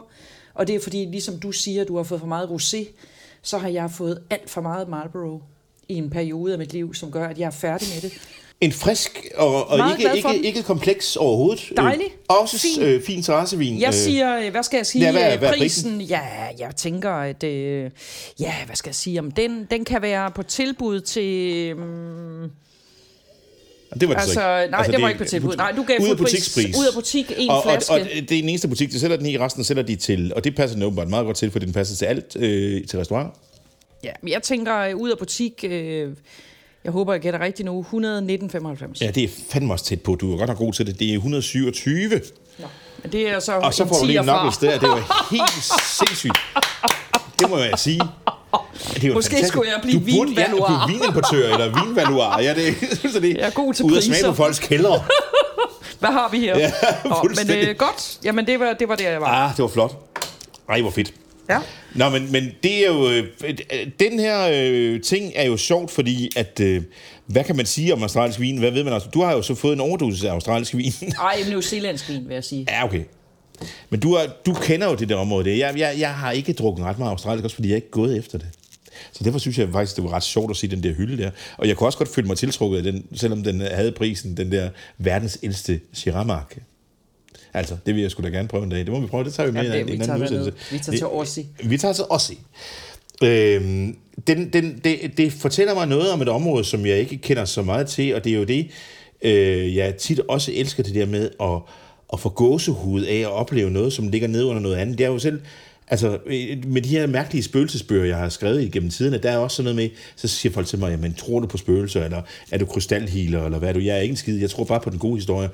Og 0.53 0.67
det 0.67 0.75
er 0.75 0.79
fordi, 0.79 1.05
ligesom 1.05 1.39
du 1.39 1.51
siger, 1.51 1.83
du 1.83 1.95
har 1.95 2.03
fået 2.03 2.19
for 2.19 2.27
meget 2.27 2.47
rosé, 2.47 2.87
så 3.41 3.57
har 3.57 3.69
jeg 3.69 3.91
fået 3.91 4.21
alt 4.29 4.49
for 4.49 4.61
meget 4.61 4.89
Marlboro 4.89 5.41
i 5.89 5.95
en 5.95 6.09
periode 6.09 6.53
af 6.53 6.59
mit 6.59 6.73
liv, 6.73 6.93
som 6.93 7.11
gør, 7.11 7.27
at 7.27 7.37
jeg 7.37 7.45
er 7.45 7.51
færdig 7.51 7.87
med 7.93 8.09
det. 8.09 8.17
En 8.61 8.71
frisk 8.71 9.27
og, 9.35 9.69
og 9.69 9.77
Meget 9.77 9.99
ikke, 9.99 10.17
ikke, 10.17 10.47
ikke 10.47 10.63
kompleks 10.63 11.15
overhovedet. 11.15 11.71
Dejlig. 11.77 12.05
Øh, 12.05 12.11
også 12.41 12.59
Fin. 12.59 12.81
øh, 12.83 13.03
fin 13.03 13.23
terrassevin. 13.23 13.79
Jeg 13.81 13.87
Øh, 13.87 13.93
siger, 13.93 14.37
øh, 14.39 14.51
hvad 14.51 14.63
skal 14.63 14.77
jeg 14.77 14.85
sige? 14.85 15.05
Ja, 15.05 15.11
hvad 15.11 15.33
øh, 15.33 15.39
hvad 15.39 15.49
er 15.49 15.53
prisen? 15.53 16.01
Ja, 16.01 16.19
jeg 16.59 16.75
tænker, 16.75 17.11
at... 17.11 17.43
Øh, 17.43 17.91
ja, 18.39 18.53
hvad 18.65 18.75
skal 18.75 18.89
jeg 18.89 18.95
sige 18.95 19.19
om 19.19 19.31
den? 19.31 19.67
Den 19.71 19.85
kan 19.85 20.01
være 20.01 20.31
på 20.31 20.43
tilbud 20.43 21.01
til... 21.01 21.73
Um, 21.73 22.51
Det 23.99 24.09
var 24.09 24.15
det 24.15 24.23
så 24.23 24.29
altså, 24.41 24.59
ikke. 24.61 24.71
nej, 24.71 24.83
det 24.83 25.01
var 25.01 25.07
ikke 25.09 25.23
på 25.23 25.29
tilbud. 25.29 25.55
Nej, 25.55 25.71
du 25.71 25.83
gav 25.83 25.97
Ud 26.01 26.09
af 26.09 26.17
butikspris. 26.17 26.77
Ud 26.77 26.87
af 26.87 26.93
butik, 26.93 27.33
en 27.37 27.49
og, 27.49 27.57
og, 27.57 27.63
flaske. 27.63 27.93
og, 27.93 27.99
det 27.99 28.21
er 28.21 28.25
den 28.41 28.49
eneste 28.49 28.67
butik, 28.67 28.91
der 28.91 28.99
sælger 28.99 29.17
den 29.17 29.25
i, 29.25 29.37
resten 29.37 29.63
sælger 29.63 29.83
de 29.83 29.95
til, 29.95 30.33
og 30.35 30.43
det 30.43 30.55
passer 30.55 30.75
den 30.75 30.83
åbenbart 30.83 31.09
meget 31.09 31.25
godt 31.25 31.37
til, 31.37 31.51
for 31.51 31.59
den 31.59 31.73
passer 31.73 31.95
til 31.95 32.05
alt, 32.05 32.35
øh, 32.35 32.87
til 32.87 32.99
restaurant. 32.99 33.33
Ja, 34.03 34.11
men 34.21 34.31
jeg 34.33 34.43
tænker, 34.43 34.77
øh, 34.79 34.95
ud 34.95 35.09
af 35.09 35.17
butik... 35.17 35.65
Øh, 35.67 36.09
jeg 36.83 36.91
håber, 36.91 37.13
jeg 37.13 37.21
gætter 37.21 37.39
rigtigt 37.39 37.65
nu. 37.65 37.81
119,95. 37.81 37.93
Ja, 39.01 39.11
det 39.11 39.23
er 39.23 39.27
fandme 39.49 39.73
også 39.73 39.85
tæt 39.85 40.01
på. 40.01 40.15
Du 40.15 40.33
er 40.33 40.37
godt 40.37 40.47
nok 40.47 40.57
god 40.57 40.73
til 40.73 40.87
det. 40.87 40.99
Det 40.99 41.09
er 41.09 41.13
127. 41.13 42.09
Nå, 42.59 42.65
men 43.03 43.11
det 43.11 43.29
er 43.29 43.39
så 43.39 43.53
Og 43.53 43.73
så 43.73 43.85
får 43.85 43.95
du 43.95 44.05
lige 44.05 44.19
en 44.19 44.25
knuckles 44.25 44.57
der. 44.57 44.79
Det 44.79 44.89
var 44.89 45.27
helt 45.31 45.63
sindssygt. 45.99 46.33
Det 47.39 47.49
må 47.49 47.57
jeg 47.57 47.79
sige. 47.79 48.01
Det 48.93 49.03
er 49.03 49.13
Måske 49.13 49.29
fantastisk. 49.31 49.47
skulle 49.53 49.69
jeg 49.71 49.79
blive 49.81 49.99
du 49.99 50.05
burde, 50.17 50.31
ja, 50.31 50.45
vinvaluar. 50.47 50.85
blive 50.87 50.97
vinimportør 50.99 51.53
eller 51.53 51.83
vinvaluar. 51.85 52.39
Ja, 52.39 52.53
det, 52.55 52.75
så 53.13 53.19
det, 53.19 53.37
Jeg 53.37 53.47
er 53.47 53.51
god 53.51 53.73
til 53.73 53.85
Ud 53.85 53.97
at 53.97 54.03
smage 54.03 54.15
priser. 54.17 54.27
på 54.31 54.35
folks 54.35 54.59
kældre. 54.59 55.03
Hvad 55.99 56.09
har 56.09 56.29
vi 56.31 56.39
her? 56.39 56.57
Ja, 56.57 56.71
Nå, 57.05 57.29
men 57.45 57.57
øh, 57.57 57.75
godt. 57.75 58.19
Jamen, 58.23 58.47
det 58.47 58.59
var, 58.59 58.73
det 58.73 58.89
var 58.89 58.95
det, 58.95 59.03
jeg 59.03 59.21
var. 59.21 59.27
Ah, 59.27 59.55
det 59.57 59.61
var 59.63 59.67
flot. 59.69 59.95
Ej, 60.69 60.81
hvor 60.81 60.89
fedt. 60.91 61.13
Ja. 61.49 61.59
Nå, 61.95 62.09
men, 62.09 62.31
men 62.31 62.51
det 62.63 62.85
er 62.85 62.87
jo... 62.87 63.09
Øh, 63.09 63.23
øh, 63.43 63.87
den 63.99 64.19
her 64.19 64.49
øh, 64.53 65.01
ting 65.01 65.31
er 65.35 65.43
jo 65.43 65.57
sjovt, 65.57 65.91
fordi 65.91 66.29
at... 66.35 66.59
Øh, 66.59 66.81
hvad 67.25 67.43
kan 67.43 67.55
man 67.55 67.65
sige 67.65 67.93
om 67.93 68.01
australsk 68.01 68.39
vin? 68.39 68.57
Hvad 68.57 68.71
ved 68.71 68.83
man 68.83 68.93
også? 68.93 69.07
Du 69.13 69.21
har 69.21 69.33
jo 69.33 69.41
så 69.41 69.55
fået 69.55 69.73
en 69.73 69.79
overdosis 69.79 70.23
af 70.23 70.31
australsk 70.31 70.75
vin. 70.75 70.93
Ej, 71.21 71.43
New 71.49 71.61
Zealandsk 71.61 72.09
vin, 72.09 72.27
vil 72.27 72.33
jeg 72.33 72.43
sige. 72.43 72.65
ja, 72.69 72.85
okay. 72.85 73.03
Men 73.89 73.99
du, 73.99 74.13
er, 74.13 74.27
du 74.45 74.53
kender 74.53 74.89
jo 74.89 74.95
det 74.95 75.09
der 75.09 75.15
område. 75.15 75.49
der. 75.49 75.55
Jeg, 75.55 75.77
jeg, 75.77 75.95
jeg 75.99 76.13
har 76.13 76.31
ikke 76.31 76.53
drukket 76.53 76.85
ret 76.85 76.99
meget 76.99 77.11
australsk, 77.11 77.43
også 77.43 77.55
fordi 77.55 77.67
jeg 77.67 77.73
er 77.73 77.75
ikke 77.75 77.91
gået 77.91 78.17
efter 78.17 78.37
det. 78.37 78.47
Så 79.11 79.23
derfor 79.23 79.39
synes 79.39 79.57
jeg 79.57 79.69
faktisk, 79.71 79.95
det 79.95 80.03
var 80.03 80.13
ret 80.13 80.23
sjovt 80.23 80.51
at 80.51 80.57
se 80.57 80.67
den 80.67 80.83
der 80.83 80.93
hylde 80.93 81.23
der. 81.23 81.31
Og 81.57 81.67
jeg 81.67 81.77
kunne 81.77 81.87
også 81.87 81.97
godt 81.97 82.09
føle 82.09 82.27
mig 82.27 82.37
tiltrukket 82.37 82.77
af 82.77 82.83
den, 82.83 83.05
selvom 83.15 83.43
den 83.43 83.61
havde 83.61 83.91
prisen, 83.91 84.37
den 84.37 84.51
der 84.51 84.69
verdens 84.97 85.39
ældste 85.43 85.79
Chiramark. 85.93 86.57
Altså, 87.53 87.75
det 87.85 87.95
vil 87.95 88.01
jeg 88.01 88.11
sgu 88.11 88.23
da 88.23 88.27
gerne 88.29 88.47
prøve 88.47 88.63
en 88.63 88.69
dag. 88.69 88.79
Det 88.79 88.87
må 88.89 88.99
vi 88.99 89.07
prøve, 89.07 89.23
det 89.23 89.33
tager 89.33 89.47
vi 89.47 89.53
med 89.53 89.63
Ja, 89.63 89.71
det- 89.71 89.81
en, 89.81 89.87
vi 89.87 89.93
en 89.93 90.01
anden 90.01 90.21
udsendelse. 90.21 90.53
Vi 90.71 90.79
tager 90.79 90.97
til 90.97 91.05
Aussie. 91.05 91.45
Vi 91.63 91.77
tager 91.77 91.93
til 91.93 92.03
Aussie. 92.09 92.37
Øhm, 93.23 93.95
den, 94.27 94.49
den, 94.53 94.81
det, 94.83 94.99
det 95.17 95.33
fortæller 95.33 95.73
mig 95.73 95.87
noget 95.87 96.11
om 96.11 96.21
et 96.21 96.29
område, 96.29 96.63
som 96.63 96.85
jeg 96.85 96.97
ikke 96.97 97.17
kender 97.17 97.45
så 97.45 97.61
meget 97.61 97.87
til, 97.87 98.15
og 98.15 98.23
det 98.23 98.33
er 98.33 98.37
jo 98.37 98.43
det, 98.43 98.67
øh, 99.21 99.75
jeg 99.75 99.95
tit 99.95 100.21
også 100.27 100.51
elsker 100.55 100.83
det 100.83 100.95
der 100.95 101.05
med 101.05 101.29
at, 101.41 101.47
at 102.13 102.19
få 102.19 102.29
gåsehud 102.29 103.01
af 103.03 103.15
at 103.19 103.27
opleve 103.31 103.71
noget, 103.71 103.93
som 103.93 104.07
ligger 104.07 104.27
nede 104.27 104.45
under 104.45 104.61
noget 104.61 104.75
andet. 104.75 104.97
Det 104.97 105.03
er 105.05 105.09
jo 105.09 105.19
selv, 105.19 105.41
altså 105.87 106.17
øh, 106.25 106.57
med 106.67 106.81
de 106.81 106.89
her 106.89 107.07
mærkelige 107.07 107.43
spøgelsesbøger, 107.43 108.05
jeg 108.05 108.17
har 108.17 108.29
skrevet 108.29 108.63
igennem 108.63 108.89
tiderne, 108.89 109.17
der 109.17 109.31
er 109.31 109.37
også 109.37 109.55
sådan 109.55 109.75
noget 109.75 109.75
med, 109.75 109.97
så 110.15 110.27
siger 110.27 110.53
folk 110.53 110.67
til 110.67 110.79
mig, 110.79 110.91
jamen 110.91 111.13
tror 111.13 111.39
du 111.39 111.47
på 111.47 111.57
spøgelser, 111.57 112.03
eller 112.05 112.21
er 112.51 112.57
du 112.57 112.65
krystalhealer, 112.65 113.45
eller 113.45 113.59
hvad 113.59 113.69
er 113.69 113.73
du? 113.73 113.79
Jeg 113.79 113.97
er 113.97 114.01
ikke 114.01 114.11
en 114.11 114.17
skid, 114.17 114.37
jeg 114.39 114.49
tror 114.49 114.63
bare 114.63 114.79
på 114.79 114.89
den 114.89 114.99
gode 114.99 115.15
historie. 115.15 115.49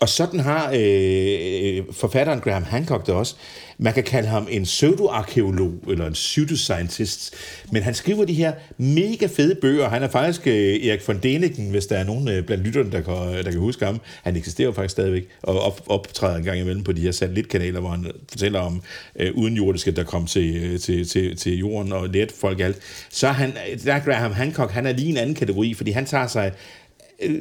Og 0.00 0.08
sådan 0.08 0.40
har 0.40 0.70
øh, 0.74 1.78
øh, 1.78 1.82
forfatteren 1.92 2.40
Graham 2.40 2.62
Hancock 2.62 3.06
det 3.06 3.14
også. 3.14 3.34
Man 3.78 3.92
kan 3.92 4.04
kalde 4.04 4.28
ham 4.28 4.48
en 4.50 4.62
pseudoarkeolog 4.62 5.72
eller 5.88 6.06
en 6.06 6.12
pseudoscientist. 6.12 7.34
Men 7.72 7.82
han 7.82 7.94
skriver 7.94 8.24
de 8.24 8.34
her 8.34 8.52
mega 8.78 9.26
fede 9.26 9.54
bøger. 9.54 9.88
Han 9.88 10.02
er 10.02 10.08
faktisk 10.08 10.46
øh, 10.46 10.86
Erik 10.86 11.08
von 11.08 11.20
Däniken, 11.24 11.70
hvis 11.70 11.86
der 11.86 11.96
er 11.96 12.04
nogen 12.04 12.28
øh, 12.28 12.44
blandt 12.44 12.64
lytterne, 12.64 12.92
der 12.92 13.00
kan, 13.00 13.44
der 13.44 13.50
kan 13.50 13.60
huske 13.60 13.84
ham. 13.84 14.00
Han 14.22 14.36
eksisterer 14.36 14.66
jo 14.66 14.72
faktisk 14.72 14.92
stadigvæk 14.92 15.28
og 15.42 15.60
op, 15.60 15.80
optræder 15.86 16.36
en 16.36 16.44
gang 16.44 16.58
imellem 16.58 16.84
på 16.84 16.92
de 16.92 17.00
her 17.00 17.12
satellitkanaler, 17.12 17.80
hvor 17.80 17.90
han 17.90 18.06
øh, 18.06 18.12
fortæller 18.28 18.60
om 18.60 18.82
øh, 19.16 19.34
udenjordiske, 19.34 19.90
der 19.90 20.04
kom 20.04 20.26
til, 20.26 20.56
øh, 20.56 20.80
til, 20.80 21.08
til, 21.08 21.36
til 21.36 21.58
jorden 21.58 21.92
og 21.92 22.08
let 22.08 22.32
folk 22.32 22.60
alt. 22.60 22.76
Så 23.10 23.28
er 23.28 23.32
han, 23.32 23.48
øh, 23.50 23.84
der 23.84 23.94
er 23.94 24.00
Graham 24.04 24.32
Hancock, 24.32 24.72
han 24.72 24.86
er 24.86 24.92
lige 24.92 25.08
en 25.08 25.16
anden 25.16 25.34
kategori, 25.34 25.74
fordi 25.74 25.90
han 25.90 26.06
tager 26.06 26.26
sig 26.26 26.52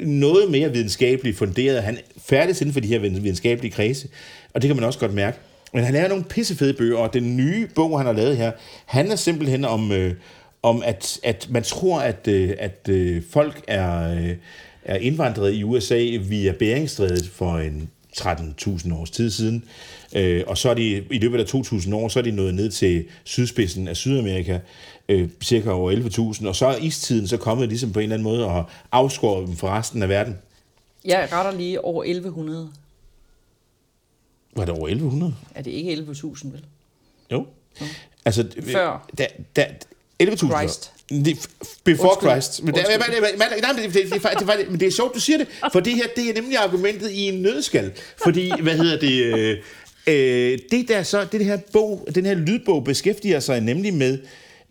noget 0.06 0.52
mere 0.52 0.72
videnskabeligt 0.72 1.38
funderet. 1.38 1.84
Han 1.84 1.98
færdes 2.18 2.62
inden 2.62 2.74
for 2.74 2.80
de 2.80 2.88
her 2.88 3.00
videnskabelige 3.00 3.72
kredse, 3.72 4.08
og 4.54 4.62
det 4.62 4.68
kan 4.68 4.76
man 4.76 4.86
også 4.86 5.00
godt 5.00 5.14
mærke. 5.14 5.38
Men 5.74 5.84
han 5.84 5.94
laver 5.94 6.08
nogle 6.08 6.24
pissefede 6.24 6.74
bøger, 6.74 6.98
og 6.98 7.14
den 7.14 7.38
nye 7.38 7.68
bog, 7.76 8.00
han 8.00 8.06
har 8.06 8.14
lavet 8.14 8.38
her, 8.38 8.52
handler 8.86 9.16
simpelthen 9.16 9.66
om, 9.66 9.92
øh, 9.92 10.14
om 10.64 10.84
at, 10.86 11.20
at 11.24 11.48
man 11.52 11.64
tror, 11.64 12.00
at, 12.00 12.28
øh, 12.28 12.54
at 12.60 12.90
øh, 12.90 13.22
folk 13.30 13.64
er, 13.68 14.12
øh, 14.12 14.36
er 14.86 14.96
indvandret 14.96 15.54
i 15.54 15.64
USA 15.64 16.18
via 16.30 16.52
Beringstrædet 16.52 17.30
for 17.34 17.58
en 17.58 17.90
13.000 18.18 18.94
års 18.94 19.10
tid 19.10 19.32
siden. 19.32 19.64
Øh, 20.16 20.44
og 20.48 20.58
så 20.58 20.70
er 20.70 20.74
de 20.74 21.06
i 21.12 21.20
løbet 21.20 21.40
af 21.40 21.44
2.000 21.56 21.96
år, 21.96 22.08
så 22.08 22.20
er 22.20 22.24
de 22.24 22.32
nået 22.32 22.54
ned 22.56 22.72
til 22.72 23.06
sydspidsen 23.24 23.88
af 23.88 23.98
Sydamerika, 23.98 24.60
øh, 25.10 25.30
cirka 25.44 25.70
over 25.70 25.92
11.000, 25.92 26.48
og 26.48 26.56
så 26.56 26.66
er 26.66 26.78
istiden 26.78 27.28
så 27.28 27.38
kommet 27.38 27.70
ligesom 27.70 27.94
på 27.94 28.00
en 28.00 28.04
eller 28.04 28.16
anden 28.16 28.24
måde 28.24 28.46
og 28.46 28.66
afskåret 28.92 29.48
dem 29.48 29.56
fra 29.56 29.80
resten 29.80 30.04
af 30.04 30.10
verden. 30.10 30.38
Jeg 31.06 31.30
retter 31.32 31.52
lige 31.60 31.86
over 31.86 32.04
1100. 32.04 32.70
Var 34.56 34.66
det 34.66 34.74
over 34.74 34.88
1100? 34.88 35.36
Er 35.56 35.62
det 35.62 35.72
ikke 35.72 35.94
11.000, 35.94 36.52
vel? 36.52 36.66
Jo. 37.32 37.46
Altså, 38.26 38.48
Før. 38.64 39.10
Da, 39.18 39.28
da, 39.56 39.66
11.000. 40.24 40.36
Christ. 40.36 40.94
Det- 41.10 41.50
Before 41.84 42.10
Undskyld. 42.10 42.30
Christ. 42.32 42.64
Men, 42.64 42.74
der, 42.74 42.82
men, 42.90 43.00
men, 43.00 43.22
men, 43.22 43.50
men 43.76 43.84
det, 43.86 43.94
det, 43.94 44.12
det, 44.14 44.22
det, 44.40 44.48
det, 44.60 44.72
men 44.72 44.80
det 44.80 44.88
er 44.88 44.92
sjovt, 44.92 45.16
du 45.16 45.20
siger 45.20 45.38
det, 45.38 45.48
for 45.72 45.80
det 45.80 45.94
her, 45.96 46.04
det 46.16 46.30
er 46.30 46.34
nemlig 46.42 46.58
argumentet 46.58 47.12
i 47.12 47.22
en 47.22 47.42
nødskal. 47.42 47.92
Fordi, 48.24 48.52
hvad 48.62 48.78
hedder 48.78 49.00
det, 49.00 49.24
øh, 49.24 49.58
øh, 50.08 50.60
det 50.72 50.88
der 50.88 51.04
så, 51.04 51.26
det 51.32 51.46
her 51.46 51.58
bog, 51.74 52.08
den 52.16 52.26
her 52.26 52.34
lydbog 52.36 52.84
beskæftiger 52.84 53.40
sig 53.40 53.62
nemlig 53.62 53.94
med, 53.94 54.18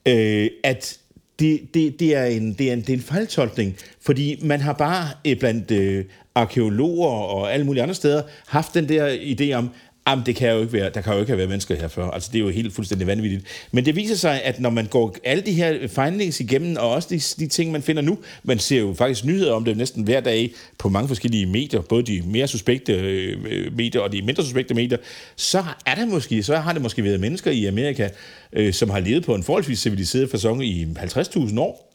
øh, 0.09 0.51
at 0.65 0.99
det, 1.39 1.61
det, 1.75 2.01
det, 2.01 2.15
er 2.17 2.25
en, 2.25 2.53
det, 2.53 2.69
er 2.69 2.73
en, 2.73 2.81
det 2.81 2.89
er 2.89 2.95
en 2.95 3.03
fejltolkning, 3.03 3.77
fordi 4.01 4.39
man 4.43 4.61
har 4.61 4.73
bare 4.73 5.09
øh, 5.27 5.37
blandt 5.39 5.71
øh, 5.71 6.05
arkeologer 6.35 7.09
og 7.11 7.53
alle 7.55 7.67
mulige 7.67 7.83
andre 7.83 7.95
steder 7.95 8.23
haft 8.47 8.75
den 8.75 8.89
der 8.89 9.17
idé 9.17 9.53
om, 9.53 9.71
Jamen, 10.09 10.27
det 10.27 10.37
kan 10.37 10.51
jo 10.51 10.61
ikke 10.61 10.73
være, 10.73 10.91
der 10.95 11.01
kan 11.01 11.13
jo 11.13 11.19
ikke 11.19 11.31
have 11.31 11.39
været 11.39 11.49
mennesker 11.49 11.75
her 11.75 11.89
før. 11.89 12.11
Altså, 12.11 12.31
det 12.33 12.39
er 12.39 12.43
jo 12.43 12.51
helt 12.51 12.75
fuldstændig 12.75 13.07
vanvittigt. 13.07 13.45
Men 13.73 13.85
det 13.85 13.97
viser 13.97 14.15
sig, 14.15 14.43
at 14.43 14.61
når 14.61 14.71
man 14.71 14.87
går 14.87 15.17
alle 15.25 15.43
de 15.43 15.53
her 15.53 15.89
findings 15.89 16.41
igennem, 16.41 16.77
og 16.81 16.91
også 16.91 17.09
de, 17.11 17.45
de 17.45 17.49
ting, 17.49 17.73
man 17.73 17.83
finder 17.83 18.03
nu, 18.03 18.19
man 18.43 18.59
ser 18.59 18.79
jo 18.79 18.95
faktisk 18.95 19.25
nyheder 19.25 19.53
om 19.53 19.65
det 19.65 19.77
næsten 19.77 20.03
hver 20.03 20.21
dag 20.21 20.51
på 20.79 20.89
mange 20.89 21.09
forskellige 21.09 21.47
medier, 21.47 21.81
både 21.81 22.03
de 22.03 22.23
mere 22.27 22.49
suspekte 22.49 22.93
øh, 22.93 23.77
medier 23.77 24.01
og 24.01 24.13
de 24.13 24.23
mindre 24.23 24.43
suspekte 24.43 24.75
medier, 24.75 24.99
så 25.37 25.65
er 25.87 25.95
der 25.95 26.07
måske, 26.07 26.43
så 26.43 26.57
har 26.57 26.73
det 26.73 26.83
måske 26.83 27.05
været 27.05 27.21
mennesker 27.21 27.51
i 27.51 27.65
Amerika, 27.65 28.09
øh, 28.53 28.73
som 28.73 28.91
har 28.91 29.01
levet 29.01 29.25
på 29.25 29.35
en 29.35 29.43
forholdsvis 29.43 29.79
civiliseret 29.79 30.31
fasong 30.31 30.65
i 30.65 30.85
50.000 30.85 31.61
år, 31.61 31.95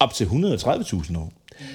op 0.00 0.14
til 0.14 0.24
130.000 0.24 1.18
år. 1.18 1.32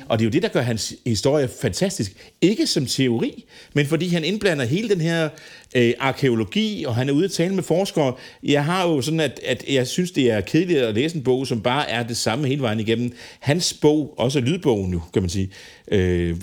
Og 0.10 0.20
det 0.20 0.26
er 0.26 0.28
jo 0.28 0.32
det, 0.32 0.44
der 0.44 0.50
gør 0.50 0.62
hans 0.62 0.96
historie 1.06 1.50
fantastisk. 1.62 2.32
Ikke 2.42 2.68
som 2.68 2.86
teori, 2.86 3.46
men 3.74 3.86
fordi 3.86 4.08
han 4.08 4.24
indblander 4.24 4.66
hele 4.66 4.90
den 4.90 5.02
her 5.02 5.30
øh, 5.76 5.94
arkeologi, 6.00 6.84
og 6.88 6.96
han 6.96 7.10
er 7.10 7.14
ude 7.14 7.26
at 7.26 7.32
tale 7.32 7.56
med 7.56 7.64
forskere. 7.64 8.14
Jeg 8.44 8.66
har 8.66 8.88
jo 8.88 9.02
sådan, 9.02 9.20
at, 9.20 9.40
at 9.46 9.64
jeg 9.70 9.88
synes, 9.88 10.12
det 10.12 10.32
er 10.32 10.42
kedeligt 10.42 10.80
at 10.80 10.96
læse 10.96 11.16
en 11.16 11.24
bog, 11.24 11.48
som 11.48 11.62
bare 11.62 11.90
er 11.90 12.04
det 12.04 12.18
samme 12.18 12.48
hele 12.48 12.62
vejen 12.62 12.80
igennem. 12.80 13.16
Hans 13.40 13.74
bog, 13.74 14.14
også 14.18 14.40
lydbogen 14.40 14.92
nu, 14.92 15.04
kan 15.14 15.22
man 15.22 15.30
sige, 15.30 15.50
øh, 15.88 16.42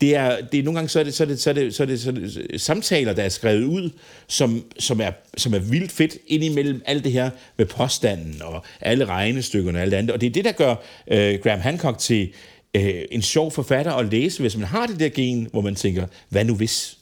det, 0.00 0.16
er, 0.16 0.40
det 0.52 0.60
er 0.60 0.62
nogle 0.62 0.78
gange, 0.78 0.88
så 0.88 1.00
er 1.00 1.04
det, 1.04 1.14
så 1.14 1.22
er 1.22 1.26
det, 1.26 1.40
så 1.40 1.50
er 1.50 1.54
det, 1.54 1.74
så 1.74 1.82
er 1.82 1.86
det, 1.86 2.00
så 2.00 2.10
er 2.10 2.12
det 2.12 2.60
samtaler, 2.60 3.12
der 3.12 3.22
er 3.22 3.28
skrevet 3.28 3.64
ud, 3.64 3.90
som, 4.26 4.64
som, 4.78 5.00
er, 5.00 5.10
som 5.36 5.54
er 5.54 5.58
vildt 5.58 5.92
fedt 5.92 6.16
indimellem 6.26 6.82
alt 6.86 7.04
det 7.04 7.12
her 7.12 7.30
med 7.56 7.66
påstanden 7.66 8.42
og 8.42 8.64
alle 8.80 9.04
regnestykkerne 9.04 9.78
og 9.78 9.82
alt 9.82 9.92
det 9.92 9.98
andet. 9.98 10.10
Og 10.10 10.20
det 10.20 10.26
er 10.26 10.30
det, 10.30 10.44
der 10.44 10.52
gør 10.52 10.74
øh, 11.10 11.38
Graham 11.42 11.60
Hancock 11.60 11.98
til 11.98 12.32
øh, 12.74 13.02
en 13.10 13.22
sjov 13.22 13.52
forfatter 13.52 13.92
at 13.92 14.10
læse, 14.10 14.40
hvis 14.40 14.56
man 14.56 14.66
har 14.66 14.86
det 14.86 15.00
der 15.00 15.08
gen, 15.08 15.48
hvor 15.52 15.60
man 15.60 15.74
tænker, 15.74 16.06
hvad 16.28 16.44
nu 16.44 16.54
hvis? 16.54 16.98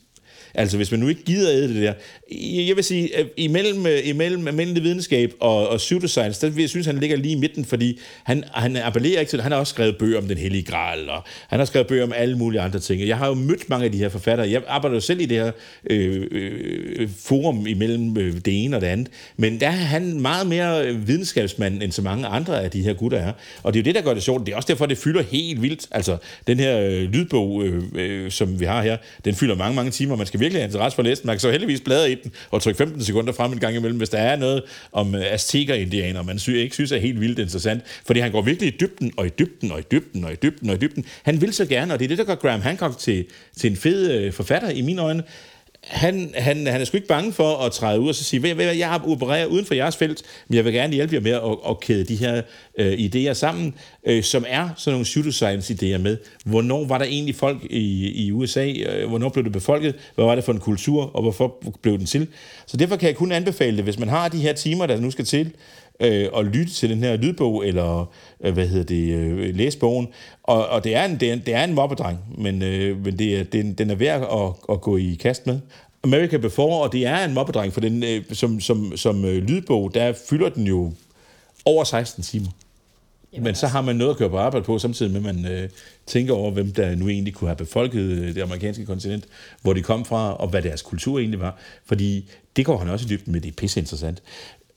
Altså, 0.54 0.76
hvis 0.76 0.90
man 0.90 1.00
nu 1.00 1.09
ikke 1.09 1.25
gider 1.25 1.52
æde 1.52 1.68
det 1.68 1.82
der. 1.82 1.92
Jeg 2.66 2.76
vil 2.76 2.85
sige, 2.85 3.16
at 3.16 3.26
imellem, 3.37 3.87
øh, 3.87 4.09
imellem 4.09 4.49
almindelig 4.49 4.82
videnskab 4.82 5.32
og, 5.40 5.68
og 5.68 5.78
pseudoscience, 5.78 6.47
der 6.47 6.52
jeg 6.61 6.68
synes 6.68 6.87
han 6.87 6.99
ligger 6.99 7.16
lige 7.16 7.32
i 7.32 7.38
midten, 7.38 7.64
fordi 7.64 8.00
han, 8.25 8.44
han 8.54 8.76
appellerer 8.76 9.21
ikke 9.21 9.30
til 9.30 9.42
Han 9.42 9.52
har 9.52 9.59
også 9.59 9.71
skrevet 9.71 9.99
bøger 9.99 10.18
om 10.18 10.28
den 10.28 10.38
hellige 10.38 10.62
gral, 10.62 11.11
og 11.11 11.23
han 11.49 11.59
har 11.59 11.66
skrevet 11.66 11.87
bøger 11.87 12.04
om 12.04 12.12
alle 12.16 12.38
mulige 12.38 12.61
andre 12.61 12.78
ting. 12.78 13.09
Jeg 13.09 13.18
har 13.18 13.28
jo 13.28 13.35
mødt 13.35 13.68
mange 13.68 13.85
af 13.85 13.92
de 13.92 13.99
her 13.99 14.09
forfattere. 14.09 14.50
Jeg 14.50 14.62
arbejder 14.68 14.97
jo 14.97 15.00
selv 15.00 15.21
i 15.21 15.26
det 15.26 15.38
her 15.38 15.52
øh, 15.90 16.26
øh, 16.30 17.09
forum 17.18 17.66
imellem 17.66 18.18
øh, 18.18 18.35
det 18.35 18.64
ene 18.64 18.76
og 18.76 18.80
det 18.80 18.87
andet. 18.87 19.09
Men 19.37 19.61
der 19.61 19.66
er 19.66 19.71
han 19.71 20.21
meget 20.21 20.47
mere 20.47 20.94
videnskabsmand, 20.94 21.82
end 21.82 21.92
så 21.92 22.02
mange 22.02 22.26
andre 22.26 22.62
af 22.62 22.71
de 22.71 22.82
her 22.82 22.92
gutter 22.92 23.18
er. 23.18 23.32
Og 23.62 23.75
det 23.75 23.78
er 23.78 23.82
jo 23.82 23.85
det, 23.85 23.94
der 23.94 24.00
gør 24.02 24.14
det 24.14 24.23
sjovt. 24.23 24.47
Det 24.47 24.52
er 24.52 24.56
også 24.56 24.68
derfor, 24.68 24.87
det 24.87 24.99
fylder 24.99 25.23
helt 25.23 25.62
vildt. 25.62 25.88
Altså, 25.90 26.16
den 26.47 26.61
her 26.61 26.80
øh, 26.80 27.02
lydbog, 27.02 27.64
øh, 27.64 27.82
øh, 27.94 28.30
som 28.30 28.61
vi 28.61 28.64
har 28.64 28.82
her, 28.82 28.97
den 29.25 29.35
fylder 29.35 29.54
mange, 29.54 29.76
mange 29.76 29.90
timer. 29.90 30.16
Man 30.16 30.26
skal 30.26 30.40
virkelig 30.43 30.61
have 30.63 30.67
interesse 30.69 30.95
for 30.97 31.03
at 31.03 31.07
læse 31.07 31.23
den. 31.23 31.27
Man 31.27 31.37
kan 31.37 31.41
så 31.41 31.51
heldigvis 31.51 31.81
bladre 31.81 32.11
i 32.13 32.15
den 32.15 32.33
og 32.51 32.63
trykke 32.63 32.79
15 32.79 33.03
sekunder 33.05 33.33
frem 33.33 33.53
en 33.53 33.59
gang 33.61 33.77
imellem, 33.77 33.99
hvis 33.99 34.09
der 34.09 34.19
er 34.19 34.37
noget 34.37 34.63
om 34.93 35.15
øh, 35.15 35.33
azteker-indianer, 35.33 36.23
man 36.23 36.39
sy- 36.39 36.49
ikke 36.49 36.75
synes 36.75 36.93
er 36.93 36.99
helt 36.99 37.21
vildt 37.21 37.39
interessant. 37.39 37.83
Fordi 38.07 38.21
han 38.21 38.33
går 38.33 38.43
virkelig 38.43 38.69
i 38.75 38.77
dybden, 38.81 39.13
og 39.17 39.27
i 39.27 39.31
dybden, 39.39 39.73
og 39.73 39.79
i 39.79 39.83
dybden, 39.91 40.25
og 40.25 40.33
i 40.33 40.37
dybden, 40.43 40.71
og 40.71 40.77
i 40.77 40.79
dybden. 40.79 41.05
Han 41.23 41.41
vil 41.41 41.53
så 41.53 41.67
gerne, 41.67 41.93
og 41.95 41.99
det 41.99 42.05
er 42.05 42.09
det, 42.09 42.19
der 42.19 42.25
gør 42.25 42.35
Graham 42.35 42.61
Hancock 42.61 42.99
til, 42.99 43.25
til 43.57 43.71
en 43.71 43.77
fed 43.77 44.11
øh, 44.11 44.33
forfatter 44.33 44.71
i 44.71 44.83
mine 44.83 45.03
øjne 45.03 45.23
han, 45.87 46.31
han, 46.35 46.67
han 46.67 46.81
er 46.81 46.85
sgu 46.85 46.97
ikke 46.97 47.09
bange 47.09 47.33
for 47.33 47.57
at 47.57 47.73
træde 47.73 48.01
ud 48.01 48.09
og 48.09 48.15
så 48.15 48.25
sige, 48.25 48.43
ved, 48.43 48.55
ved, 48.55 48.73
jeg 48.73 49.01
opererer 49.07 49.47
uden 49.47 49.65
for 49.65 49.75
jeres 49.75 49.97
felt, 49.97 50.23
men 50.49 50.57
jeg 50.57 50.65
vil 50.65 50.73
gerne 50.73 50.95
hjælpe 50.95 51.15
jer 51.15 51.21
med 51.21 51.33
at, 51.33 51.71
at 51.71 51.81
kæde 51.81 52.05
de 52.05 52.17
her 52.17 52.43
øh, 52.79 52.93
idéer 52.93 53.33
sammen, 53.33 53.75
øh, 54.07 54.23
som 54.23 54.45
er 54.49 54.69
sådan 54.77 54.93
nogle 54.93 55.05
pseudoscience-idéer 55.05 55.99
med. 55.99 56.17
Hvornår 56.45 56.85
var 56.85 56.99
der 56.99 57.05
egentlig 57.05 57.35
folk 57.35 57.65
i, 57.71 58.12
i 58.27 58.33
USA? 58.33 58.73
Øh, 58.73 59.09
hvornår 59.09 59.29
blev 59.29 59.45
det 59.45 59.53
befolket? 59.53 59.95
Hvad 60.15 60.25
var 60.25 60.35
det 60.35 60.45
for 60.45 60.53
en 60.53 60.61
kultur? 60.61 61.11
Og 61.17 61.23
hvorfor 61.23 61.75
blev 61.83 61.99
den 61.99 62.07
til? 62.07 62.27
Så 62.67 62.77
derfor 62.77 62.97
kan 62.97 63.07
jeg 63.07 63.17
kun 63.17 63.33
anbefale 63.33 63.77
det, 63.77 63.85
hvis 63.85 63.99
man 63.99 64.09
har 64.09 64.29
de 64.29 64.39
her 64.39 64.53
timer, 64.53 64.87
der 64.87 65.01
nu 65.01 65.11
skal 65.11 65.25
til, 65.25 65.53
øh, 66.02 66.28
og 66.32 66.44
lytte 66.44 66.73
til 66.73 66.90
den 66.90 66.99
her 66.99 67.16
lydbog, 67.16 67.66
eller 67.66 68.12
øh, 68.40 68.52
hvad 68.52 68.68
hedder 68.68 68.85
det, 68.85 69.14
øh, 69.14 69.54
læse 69.54 69.78
bogen. 69.78 70.09
Og, 70.42 70.68
og 70.68 70.85
det, 70.85 70.94
er 70.94 71.04
en, 71.04 71.21
det, 71.21 71.30
er, 71.30 71.37
det 71.37 71.54
er 71.54 71.64
en 71.64 71.75
mobbedreng, 71.75 72.18
men, 72.38 72.62
øh, 72.62 73.04
men 73.04 73.18
det 73.18 73.38
er, 73.38 73.44
den, 73.44 73.73
den 73.73 73.90
er 73.90 73.94
værd 73.94 74.23
at, 74.23 74.75
at 74.75 74.80
gå 74.80 74.97
i 74.97 75.18
kast 75.21 75.47
med. 75.47 75.61
America 76.04 76.37
Before, 76.37 76.82
og 76.82 76.92
det 76.92 77.06
er 77.06 77.25
en 77.25 77.35
mobbedreng, 77.35 77.73
for 77.73 77.80
den, 77.80 78.04
øh, 78.04 78.23
som, 78.32 78.61
som, 78.61 78.97
som 78.97 79.25
øh, 79.25 79.42
lydbog, 79.42 79.94
der 79.94 80.12
fylder 80.30 80.49
den 80.49 80.66
jo 80.66 80.92
over 81.64 81.85
16 81.85 82.23
timer. 82.23 82.50
Jamen 83.32 83.44
Men 83.44 83.54
så 83.54 83.66
altså- 83.66 83.66
har 83.66 83.82
man 83.82 83.97
noget 83.97 84.11
at 84.11 84.16
køre 84.16 84.30
på 84.30 84.38
arbejde 84.38 84.64
på, 84.64 84.78
samtidig 84.78 85.12
med, 85.12 85.28
at 85.28 85.37
man 85.37 85.52
øh, 85.52 85.68
tænker 86.06 86.35
over, 86.35 86.50
hvem 86.50 86.73
der 86.73 86.94
nu 86.94 87.09
egentlig 87.09 87.35
kunne 87.35 87.49
have 87.49 87.56
befolket 87.56 88.00
øh, 88.00 88.35
det 88.35 88.42
amerikanske 88.42 88.87
kontinent, 88.87 89.25
hvor 89.62 89.73
de 89.73 89.82
kom 89.82 90.04
fra, 90.04 90.37
og 90.37 90.49
hvad 90.49 90.62
deres 90.62 90.82
kultur 90.82 91.18
egentlig 91.18 91.40
var. 91.40 91.59
Fordi 91.85 92.30
det 92.56 92.66
går 92.66 92.78
han 92.78 92.88
også 92.88 93.06
i 93.06 93.09
dybden 93.09 93.32
med, 93.32 93.40
det 93.40 93.49
er 93.49 93.52
pisse 93.56 93.80
interessant. 93.80 94.23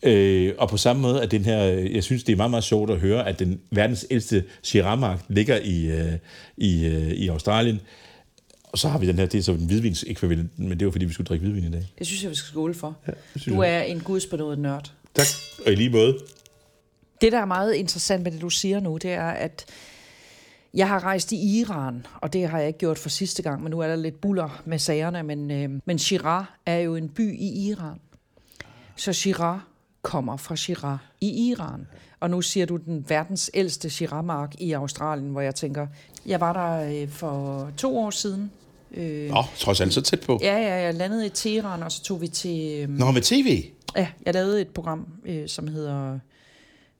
Øh, 0.05 0.53
og 0.57 0.69
på 0.69 0.77
samme 0.77 1.01
måde, 1.01 1.21
at 1.21 1.31
den 1.31 1.45
her, 1.45 1.57
jeg 1.67 2.03
synes, 2.03 2.23
det 2.23 2.33
er 2.33 2.37
meget, 2.37 2.49
meget 2.49 2.63
sjovt 2.63 2.91
at 2.91 2.99
høre, 2.99 3.27
at 3.27 3.39
den 3.39 3.59
verdens 3.71 4.07
ældste 4.09 4.43
Shiraz-mark 4.63 5.19
ligger 5.27 5.59
i, 5.63 5.85
øh, 5.85 6.13
i, 6.57 6.85
øh, 6.85 7.07
i 7.07 7.27
Australien. 7.27 7.81
Og 8.63 8.77
så 8.77 8.89
har 8.89 8.99
vi 8.99 9.07
den 9.07 9.15
her, 9.15 9.25
det 9.25 9.37
er 9.37 9.41
så 9.41 9.51
en 9.51 9.65
hvidvins 9.65 10.05
ekvivalent, 10.07 10.59
men 10.59 10.79
det 10.79 10.85
var 10.85 10.91
fordi, 10.91 11.05
vi 11.05 11.13
skulle 11.13 11.27
drikke 11.27 11.45
hvidvin 11.45 11.63
i 11.63 11.71
dag. 11.71 11.93
Det 11.99 12.07
synes 12.07 12.23
jeg, 12.23 12.31
vi 12.31 12.35
skal 12.35 12.47
skåle 12.47 12.73
for. 12.73 12.97
Ja, 13.07 13.11
du 13.51 13.59
er 13.59 13.81
en 13.81 13.99
gudsbenået 13.99 14.59
nørd. 14.59 14.91
Tak, 15.13 15.27
og 15.65 15.71
i 15.71 15.75
lige 15.75 15.89
måde. 15.89 16.17
Det, 17.21 17.31
der 17.31 17.39
er 17.39 17.45
meget 17.45 17.73
interessant 17.73 18.23
med 18.23 18.31
det, 18.31 18.41
du 18.41 18.49
siger 18.49 18.79
nu, 18.79 18.97
det 18.97 19.11
er, 19.11 19.29
at 19.29 19.65
jeg 20.73 20.87
har 20.87 21.03
rejst 21.03 21.31
i 21.31 21.59
Iran, 21.59 22.05
og 22.21 22.33
det 22.33 22.47
har 22.47 22.59
jeg 22.59 22.67
ikke 22.67 22.79
gjort 22.79 22.99
for 22.99 23.09
sidste 23.09 23.43
gang, 23.43 23.63
men 23.63 23.71
nu 23.71 23.79
er 23.79 23.87
der 23.87 23.95
lidt 23.95 24.21
buller 24.21 24.61
med 24.65 24.79
sagerne, 24.79 25.23
men, 25.23 25.51
øh, 25.51 25.69
men 25.85 25.99
Shiraz 25.99 26.45
er 26.65 26.77
jo 26.77 26.95
en 26.95 27.09
by 27.09 27.39
i 27.39 27.69
Iran. 27.69 27.99
Så 28.95 29.13
Shiraz 29.13 29.59
kommer 30.05 30.37
fra 30.37 30.55
Shiraz 30.55 30.99
i 31.21 31.49
Iran. 31.49 31.87
Og 32.19 32.29
nu 32.29 32.41
siger 32.41 32.65
du 32.65 32.77
den 32.77 33.05
verdens 33.07 33.51
ældste 33.53 33.89
Shiraz-mark 33.89 34.55
i 34.59 34.71
Australien, 34.71 35.29
hvor 35.29 35.41
jeg 35.41 35.55
tænker, 35.55 35.87
jeg 36.25 36.41
var 36.41 36.53
der 36.53 37.01
øh, 37.01 37.09
for 37.09 37.69
to 37.77 37.97
år 37.97 38.09
siden. 38.09 38.51
Øh, 38.91 39.29
Nå, 39.29 39.43
trods 39.57 39.81
alt 39.81 39.93
så 39.93 40.01
tæt 40.01 40.19
på. 40.19 40.39
Ja, 40.41 40.57
ja, 40.57 40.75
jeg 40.75 40.93
landede 40.93 41.25
i 41.25 41.29
Teheran, 41.29 41.83
og 41.83 41.91
så 41.91 42.03
tog 42.03 42.21
vi 42.21 42.27
til... 42.27 42.81
Øh, 42.81 42.89
Nå, 42.89 43.11
med 43.11 43.21
tv? 43.21 43.63
Ja, 43.95 44.07
jeg 44.25 44.33
lavede 44.33 44.61
et 44.61 44.67
program, 44.67 45.07
øh, 45.25 45.47
som 45.47 45.67
hedder 45.67 46.19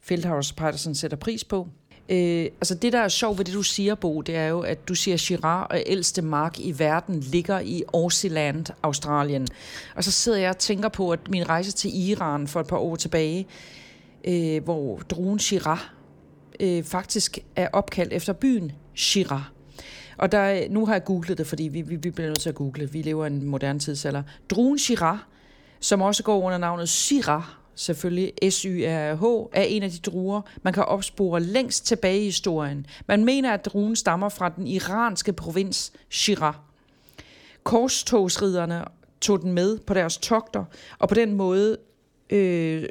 Feldhaus 0.02 0.52
Petersen 0.52 0.96
sætter 0.96 1.18
pris 1.18 1.44
på. 1.44 1.68
Øh, 2.10 2.46
altså 2.46 2.76
det, 2.76 2.94
der 2.94 3.00
er 3.00 3.08
sjovt 3.08 3.38
ved 3.38 3.46
det, 3.46 3.54
du 3.54 3.64
siger, 3.64 3.96
Bo, 3.96 4.22
det 4.22 4.36
er 4.36 4.48
jo, 4.48 4.60
at 4.60 4.88
du 4.88 4.96
siger, 4.96 5.18
Shiraz 5.18 5.68
og 5.70 5.84
ældste 5.86 6.22
mark 6.22 6.60
i 6.60 6.80
verden 6.80 7.20
ligger 7.20 7.60
i 7.60 7.84
Aussiland, 7.94 8.66
Australien. 8.84 9.48
Og 9.96 10.04
så 10.04 10.12
sidder 10.12 10.38
jeg 10.38 10.50
og 10.50 10.58
tænker 10.58 10.90
på, 10.90 11.12
at 11.12 11.30
min 11.30 11.50
rejse 11.50 11.72
til 11.72 12.10
Iran 12.10 12.48
for 12.48 12.60
et 12.60 12.68
par 12.68 12.78
år 12.78 12.96
tilbage, 12.96 13.48
øh, 14.28 14.64
hvor 14.64 14.98
druen 14.98 15.40
Shiraz 15.40 15.80
øh, 16.60 16.84
faktisk 16.84 17.40
er 17.56 17.68
opkaldt 17.74 18.14
efter 18.14 18.34
byen 18.34 18.72
Shiraz. 18.96 19.42
Og 20.18 20.32
der, 20.32 20.70
nu 20.70 20.86
har 20.86 20.94
jeg 20.94 21.04
googlet 21.04 21.38
det, 21.38 21.48
fordi 21.48 21.64
vi, 21.64 21.82
vi, 21.82 21.96
vi 21.96 22.10
bliver 22.12 22.28
nødt 22.28 22.40
til 22.40 22.50
at 22.50 22.56
google. 22.56 22.92
Vi 22.92 23.02
lever 23.02 23.26
i 23.26 23.28
en 23.28 23.46
moderne 23.46 23.80
tidsalder. 23.80 24.24
Druen 24.50 24.80
Shiraz, 24.80 25.20
som 25.80 26.02
også 26.02 26.24
går 26.24 26.42
under 26.42 26.58
navnet 26.58 26.90
Shiraz, 26.90 27.44
selvfølgelig 27.76 28.32
SYRH, 28.50 29.50
er 29.54 29.64
en 29.64 29.84
af 29.84 29.92
de 29.92 29.98
druer, 29.98 30.42
man 30.64 30.74
kan 30.74 30.84
opspore 30.84 31.40
længst 31.40 31.86
tilbage 31.86 32.22
i 32.22 32.26
historien. 32.26 32.86
Man 33.08 33.26
mener, 33.26 33.54
at 33.54 33.66
druen 33.66 33.96
stammer 33.96 34.30
fra 34.30 34.50
den 34.50 34.68
iranske 34.68 35.34
provins 35.34 35.92
Shiraz. 36.10 36.56
Korstogsriderne 37.64 38.84
tog 39.22 39.42
den 39.42 39.54
med 39.54 39.78
på 39.78 39.94
deres 39.94 40.18
togter, 40.18 40.64
og 41.00 41.10
på 41.10 41.16
den 41.16 41.34
måde 41.34 41.78
øh, 42.30 42.84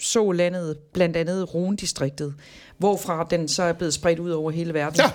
så 0.00 0.32
landet 0.32 0.78
blandt 0.92 1.16
andet 1.16 1.54
Rhone-distriktet, 1.54 2.34
hvorfra 2.78 3.26
den 3.30 3.48
så 3.48 3.62
er 3.62 3.72
blevet 3.72 3.94
spredt 3.94 4.18
ud 4.18 4.30
over 4.30 4.50
hele 4.50 4.74
verden. 4.74 5.00
Ja, 5.00 5.10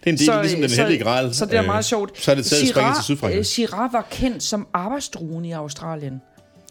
det 0.00 0.06
er 0.06 0.10
en 0.10 0.16
del 0.18 0.26
så, 0.26 0.40
ligesom 0.42 0.60
den 0.60 0.70
så, 0.70 0.82
hellige 0.82 1.04
gral. 1.04 1.34
Så 1.34 1.46
det 1.46 1.54
er 1.54 1.62
meget 1.62 1.84
sjovt. 1.84 2.22
Så 2.22 2.30
er 2.30 2.34
det 2.34 2.44
taget 2.44 2.68
Shiraz, 2.68 2.96
til 2.96 3.04
Sydfrankrig. 3.04 3.46
Shiraz 3.46 3.92
var 3.92 4.06
kendt 4.10 4.42
som 4.42 4.68
arbejdsdruen 4.72 5.44
i 5.44 5.52
Australien 5.52 6.20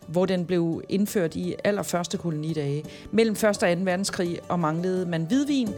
hvor 0.08 0.26
den 0.26 0.46
blev 0.46 0.82
indført 0.90 1.36
i 1.36 1.56
allerførste 1.64 2.18
kolonidage. 2.18 2.84
Mellem 3.12 3.34
1. 3.34 3.44
og 3.44 3.56
2. 3.56 3.60
verdenskrig 3.84 4.40
og 4.50 4.60
manglede 4.60 5.06
man 5.06 5.24
hvidvin, 5.24 5.70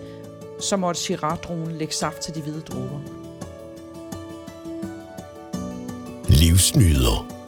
så 0.60 0.78
måtte 0.78 1.02
Shiraz-druen 1.02 1.72
lægge 1.72 1.94
saft 1.94 2.22
til 2.22 2.36
de 2.36 2.42
hvide 2.42 2.62
druer. 2.62 3.00
Livsnyder 6.30 7.39